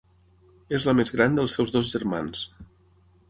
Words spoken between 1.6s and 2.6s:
dos germans.